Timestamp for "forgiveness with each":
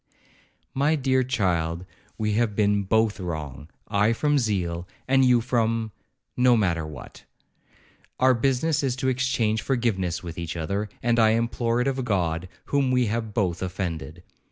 9.61-10.57